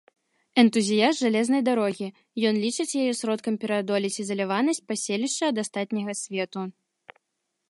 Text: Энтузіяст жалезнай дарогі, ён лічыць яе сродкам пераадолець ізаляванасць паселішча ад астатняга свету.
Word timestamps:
Энтузіяст 0.61 1.21
жалезнай 1.25 1.61
дарогі, 1.69 2.07
ён 2.51 2.55
лічыць 2.65 2.97
яе 3.03 3.13
сродкам 3.21 3.53
пераадолець 3.65 4.15
ізаляванасць 4.27 4.85
паселішча 4.93 5.43
ад 5.55 5.65
астатняга 5.67 6.13
свету. 6.27 6.61